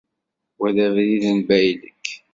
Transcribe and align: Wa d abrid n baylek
Wa 0.59 0.69
d 0.75 0.77
abrid 0.85 1.23
n 1.37 1.39
baylek 1.47 2.03